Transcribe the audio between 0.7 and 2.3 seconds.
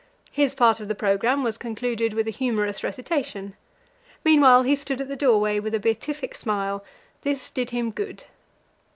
of the programme was concluded with